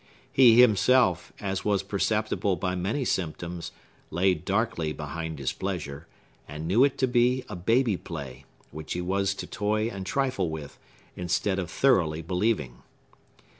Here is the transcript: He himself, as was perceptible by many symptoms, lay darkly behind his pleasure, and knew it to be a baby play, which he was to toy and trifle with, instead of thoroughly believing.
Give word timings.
He 0.33 0.59
himself, 0.59 1.31
as 1.39 1.63
was 1.63 1.83
perceptible 1.83 2.55
by 2.55 2.73
many 2.73 3.05
symptoms, 3.05 3.71
lay 4.09 4.33
darkly 4.33 4.93
behind 4.93 5.37
his 5.37 5.53
pleasure, 5.53 6.07
and 6.47 6.67
knew 6.67 6.83
it 6.83 6.97
to 6.97 7.07
be 7.07 7.45
a 7.47 7.55
baby 7.55 7.97
play, 7.97 8.45
which 8.71 8.93
he 8.93 9.01
was 9.01 9.35
to 9.35 9.45
toy 9.45 9.89
and 9.89 10.03
trifle 10.03 10.49
with, 10.49 10.79
instead 11.15 11.59
of 11.59 11.69
thoroughly 11.69 12.23
believing. 12.23 12.81